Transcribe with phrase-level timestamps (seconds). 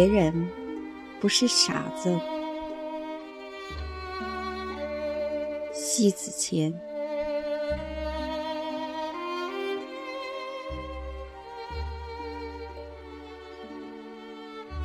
[0.00, 0.48] 别人
[1.20, 2.18] 不是傻子。
[5.74, 6.72] 西子谦。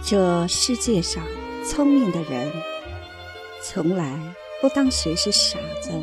[0.04, 1.24] 这世界上
[1.64, 2.52] 聪明的人，
[3.64, 4.20] 从来
[4.60, 5.94] 不当谁是傻子；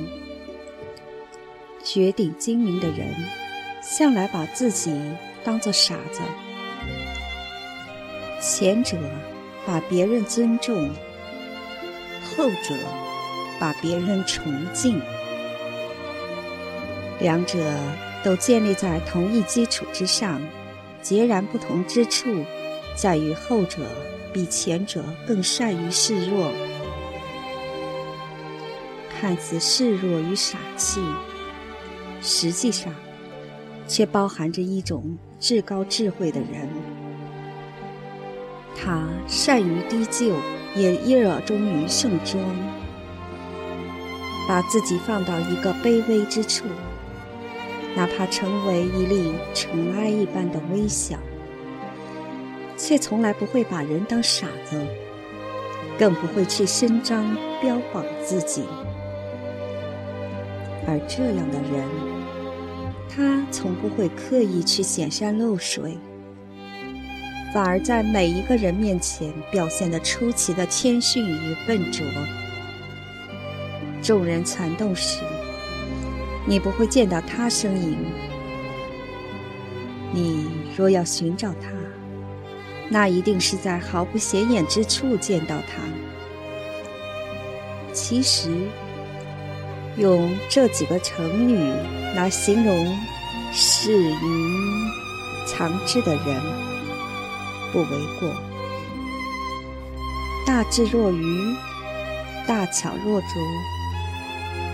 [1.84, 3.14] 绝顶精明的人，
[3.82, 4.90] 向来把自己
[5.44, 6.22] 当做傻子。
[8.42, 8.96] 前者
[9.64, 10.90] 把别人尊重，
[12.36, 12.74] 后者
[13.60, 15.00] 把别人崇敬，
[17.20, 17.72] 两者
[18.24, 20.42] 都建立在同一基础之上，
[21.00, 22.44] 截然不同之处。
[22.96, 23.78] 在于后者
[24.32, 26.50] 比前者更善于示弱，
[29.08, 31.00] 看似示弱与傻气，
[32.20, 32.92] 实际上
[33.86, 36.68] 却包含着一种至高智慧的人。
[38.74, 40.34] 他善于低就，
[40.74, 42.42] 也热衷于盛装，
[44.48, 46.64] 把自己放到一个卑微之处，
[47.94, 51.16] 哪怕成为一粒尘埃一般的微小。
[52.76, 54.84] 却从来不会把人当傻子，
[55.96, 58.64] 更不会去伸张标榜自己。
[60.88, 61.84] 而这样的人，
[63.08, 65.96] 他从不会刻意去显山露水，
[67.52, 72.06] 反而在每一个人面前表现得出奇的谦逊与笨拙。
[74.02, 75.18] 众人攒动时，
[76.46, 77.98] 你不会见到他身影。
[80.12, 81.68] 你若要寻找他，
[82.88, 85.82] 那一定是在毫不显眼之处见到他。
[87.92, 88.50] 其实，
[89.98, 91.72] 用这几个成语
[92.16, 92.98] 来形容
[93.52, 94.56] 适于
[95.46, 96.42] 藏之的人，
[97.72, 98.32] 不为过。
[100.46, 101.56] 大智若愚，
[102.46, 103.28] 大巧若拙，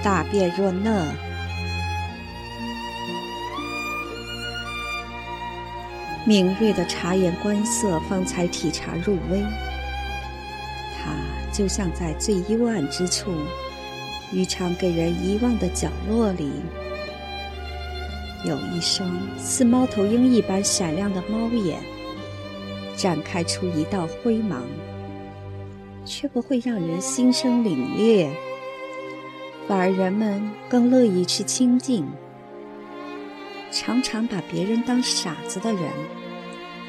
[0.03, 1.06] 大辩若讷。
[6.26, 9.42] 敏锐的察言观色，方才体察入微。
[11.00, 11.15] 他
[11.53, 13.32] 就像在最幽暗之处，
[14.32, 16.50] 于常给人遗忘的角落里，
[18.44, 21.80] 有一双似猫头鹰一般闪亮的猫眼，
[22.98, 24.60] 展开出一道灰芒，
[26.04, 28.28] 却不会让人心生凛冽，
[29.69, 32.04] 反而人们更乐意去亲近。
[33.70, 35.82] 常常把别人当傻子的人，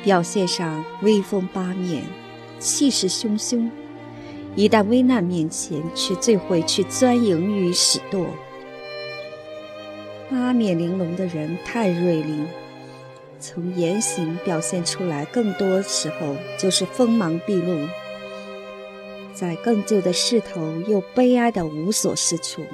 [0.03, 2.01] 表现上威风八面，
[2.57, 3.69] 气势汹汹；
[4.55, 8.25] 一旦危难面前，却最会去钻营与使舵。
[10.27, 12.45] 八面玲珑的人太锐利，
[13.39, 17.87] 从言行表现出来，更多时候就是锋芒毕露，
[19.33, 22.65] 在更旧的势头又悲哀的无所适从，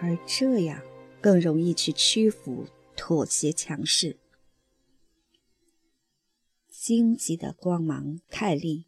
[0.00, 0.80] 而这样。
[1.18, 4.16] 更容易去屈服、妥协、强势。
[6.70, 8.86] 荆棘的光芒太利，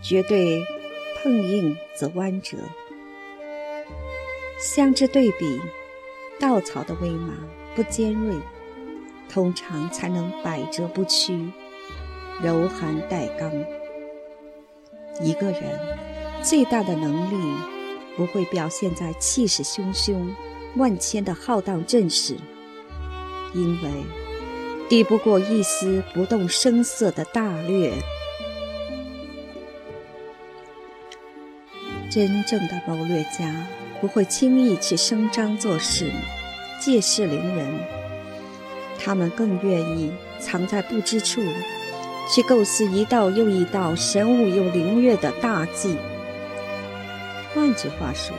[0.00, 0.64] 绝对
[1.16, 2.56] 碰硬则弯折；
[4.58, 5.60] 相之对比，
[6.40, 7.36] 稻草的微芒
[7.76, 8.34] 不尖锐，
[9.28, 11.50] 通常才能百折不屈、
[12.42, 13.52] 柔寒带刚。
[15.20, 15.78] 一个人
[16.42, 17.56] 最大的能力，
[18.16, 20.28] 不会表现在气势汹汹。
[20.76, 22.36] 万千的浩荡阵势，
[23.54, 23.90] 因为
[24.88, 27.90] 抵不过一丝不动声色的大略。
[32.10, 33.66] 真正的谋略家
[34.00, 36.12] 不会轻易去声张做事，
[36.80, 37.97] 借势凌人。
[38.98, 41.40] 他们更愿意藏在不知处，
[42.28, 45.96] 去构思一道又一道神武又灵跃的大计。
[47.54, 48.34] 换句话说。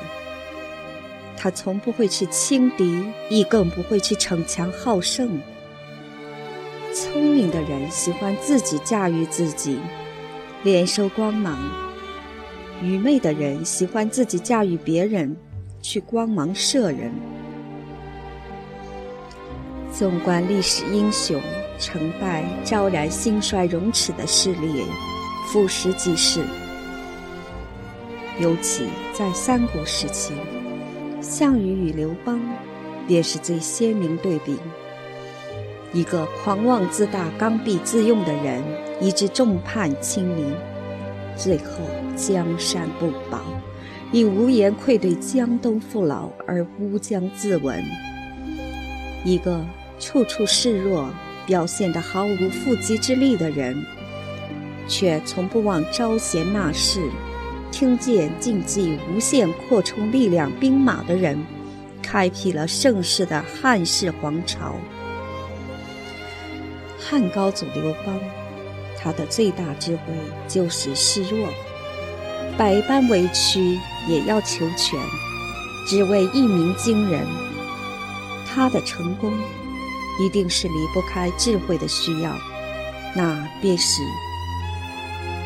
[1.41, 5.39] 他从不会去轻敌，亦更不会去逞强好胜。
[6.93, 9.79] 聪明的人喜欢自己驾驭自己，
[10.65, 11.55] 敛收光芒；
[12.83, 15.33] 愚昧的人喜欢自己驾驭别人，
[15.81, 17.09] 去光芒射人。
[19.99, 21.41] 纵观历史英雄
[21.77, 24.85] 成败，昭然兴衰荣耻的事例，
[25.51, 26.41] 俯拾即是。
[28.39, 30.33] 尤其在三国时期。
[31.19, 32.39] 项羽与刘邦，
[33.09, 34.55] 便是最鲜明对比。
[35.91, 38.63] 一个狂妄自大、刚愎自用的人，
[39.01, 40.45] 以致众叛亲离，
[41.35, 41.81] 最后
[42.15, 43.41] 江山不保，
[44.13, 47.83] 以无颜愧对江东父老而乌江自刎；
[49.25, 49.59] 一个
[49.99, 51.09] 处处示弱、
[51.45, 53.85] 表现得毫无缚鸡之力的人，
[54.87, 57.01] 却从不忘招贤纳士。
[57.71, 61.37] 听见竞技无限扩充力量兵马的人，
[62.01, 64.75] 开辟了盛世的汉室皇朝。
[66.97, 68.19] 汉高祖刘邦，
[68.97, 70.01] 他的最大智慧
[70.47, 71.47] 就是示弱，
[72.57, 74.99] 百般委屈也要求全，
[75.87, 77.21] 只为一鸣惊人。
[78.47, 79.31] 他的成功，
[80.19, 82.35] 一定是离不开智慧的需要，
[83.15, 84.01] 那便是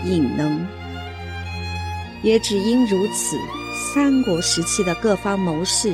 [0.03, 0.65] 隐能。
[2.23, 3.37] 也只因如此，
[3.93, 5.93] 三国时期的各方谋士、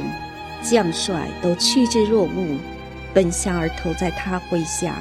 [0.64, 2.58] 将帅都趋之若鹜，
[3.14, 4.96] 奔向而投在他麾下。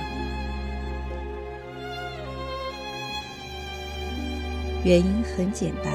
[4.84, 5.92] 原因很简单，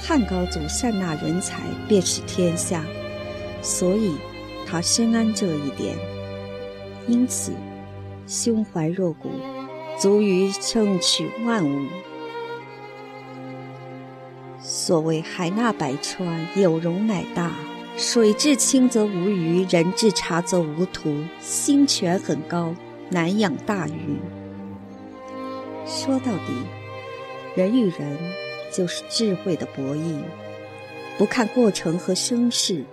[0.00, 2.84] 汉高祖善纳人才，便是天下，
[3.62, 4.14] 所以
[4.66, 5.96] 他深谙这一点，
[7.08, 7.52] 因此
[8.26, 9.30] 胸怀若谷，
[9.98, 11.86] 足以胜取万物。
[14.60, 17.50] 所谓海纳百川，有容乃大；
[17.96, 21.24] 水至清则无鱼，人至察则无徒。
[21.40, 22.74] 心泉很高，
[23.08, 24.18] 难养大鱼。
[25.86, 26.52] 说到底，
[27.56, 28.18] 人与人
[28.70, 30.20] 就是智慧的博弈，
[31.16, 32.84] 不看过程和声势，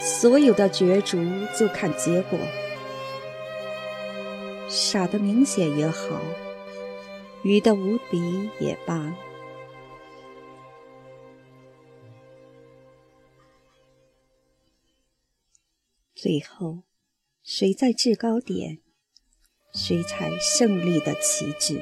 [0.00, 1.18] 所有的角逐
[1.56, 2.36] 就看结果。
[4.74, 6.18] 傻的明显也好，
[7.42, 9.14] 愚的无比也罢。
[16.14, 16.84] 最后，
[17.42, 18.78] 谁在制高点，
[19.74, 21.78] 谁才胜利的旗帜。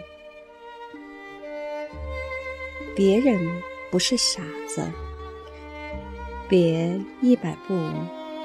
[2.97, 4.85] 别人不是傻子，
[6.49, 7.79] 别一百步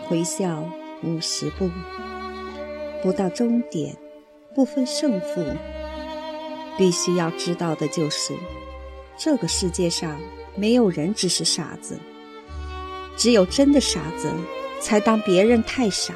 [0.05, 0.69] 回笑
[1.01, 1.67] 五十步，
[3.01, 3.97] 不到终点
[4.55, 5.45] 不分胜负。
[6.77, 8.33] 必须要知道的就是，
[9.17, 10.19] 这个世界上
[10.55, 11.99] 没有人只是傻子，
[13.15, 14.31] 只有真的傻子。
[14.81, 16.13] 才当别人太傻。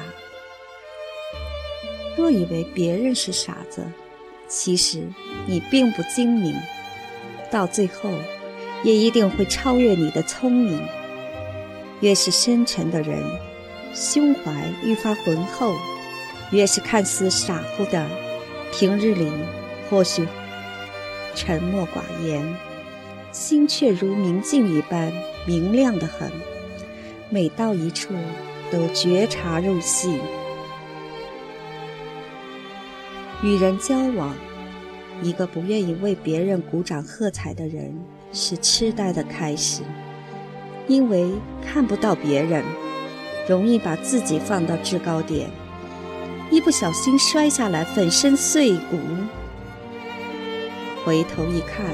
[2.16, 3.84] 若以为别人是傻子，
[4.46, 5.02] 其实
[5.46, 6.54] 你并不精明，
[7.50, 8.10] 到最后
[8.84, 10.80] 也一定会超越你的聪明。
[12.00, 13.24] 越是深沉的人，
[13.92, 15.72] 胸怀愈发浑厚；
[16.52, 18.06] 越是看似傻乎的，
[18.72, 19.30] 平日里
[19.88, 20.26] 或许
[21.34, 22.44] 沉默寡言，
[23.32, 25.12] 心却如明镜一般
[25.46, 26.30] 明亮的很。
[27.28, 28.14] 每到一处。
[28.72, 30.20] 都觉察入戏，
[33.42, 34.32] 与人交往，
[35.24, 37.92] 一个不愿意为别人鼓掌喝彩的人，
[38.32, 39.82] 是痴呆的开始。
[40.86, 41.32] 因为
[41.66, 42.64] 看不到别人，
[43.48, 45.50] 容易把自己放到制高点，
[46.50, 48.98] 一不小心摔下来，粉身碎骨。
[51.04, 51.86] 回头一看，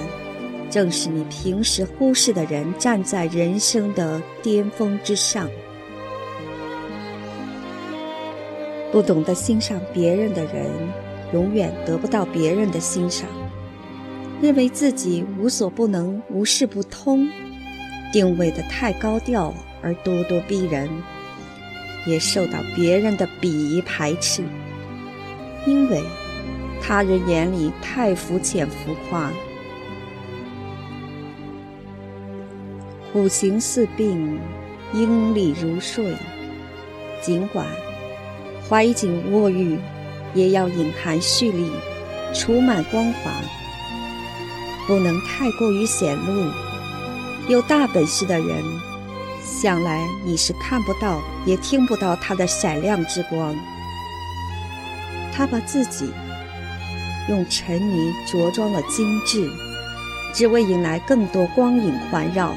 [0.71, 5.47] 正是你平时忽视的人，站在人生的巅峰之上。
[8.91, 10.71] 不懂得欣赏别人的人，
[11.35, 13.29] 永远得不到别人的欣赏。
[14.41, 17.29] 认为自己无所不能、无事不通，
[18.11, 19.53] 定位的太高调
[19.83, 20.89] 而咄咄逼人，
[22.07, 24.43] 也受到别人的鄙夷排斥。
[25.67, 26.01] 因为
[26.81, 29.31] 他人眼里太肤浅浮夸。
[33.13, 34.39] 虎行似病，
[34.93, 36.15] 鹰立如睡。
[37.21, 37.67] 尽管。
[38.69, 39.79] 怀瑾卧玉，
[40.35, 41.71] 也要隐含蓄力，
[42.35, 43.31] 储满光华，
[44.89, 46.51] 不能太过于显露。
[47.49, 48.63] 有大本事的人，
[49.47, 53.55] 想来你是看不到，也听不到他的闪亮之光。
[55.33, 56.11] 他把自己
[57.29, 59.49] 用尘泥着装了精致，
[60.35, 62.55] 只为引来更多光影环绕。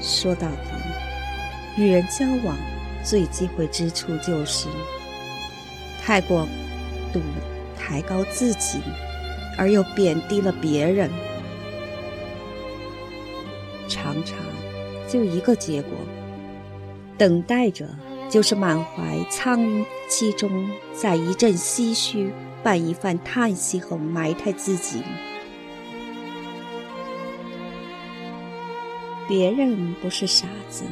[0.00, 2.56] 说到底，与人交往。
[3.04, 4.66] 最忌讳之处就是
[6.02, 6.48] 太过
[7.12, 7.20] 度
[7.78, 8.78] 抬高自己，
[9.58, 11.10] 而又贬低了别人，
[13.86, 14.38] 常常
[15.14, 15.92] 就一个结果：
[17.16, 17.88] 等待着
[18.28, 19.60] 就是满怀苍
[20.10, 22.32] 凄中，在一阵唏嘘、
[22.64, 25.04] 伴一番叹息后埋汰自己。
[29.28, 30.82] 别人不是傻子。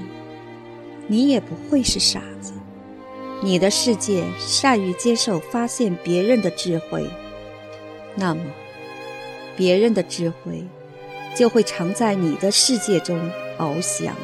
[1.09, 2.53] 你也不会是傻子，
[3.43, 7.11] 你的世界善于接受、发现别人的智慧，
[8.15, 8.41] 那么
[9.57, 10.63] 别人的智慧
[11.35, 13.19] 就会常在你的世界中
[13.59, 14.17] 翱翔。